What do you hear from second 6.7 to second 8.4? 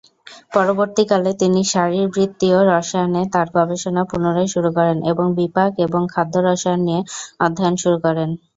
নিয়ে অধ্যয়ন শুরু করেন।